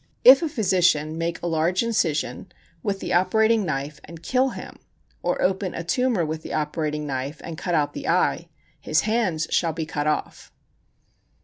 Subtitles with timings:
[0.23, 2.51] If a physician make a large incision
[2.81, 4.77] with the operating knife, and kill him,
[5.21, 9.45] or open a tumor with the operating knife, and cut out the eye, his hands
[9.51, 10.51] shall be cut off.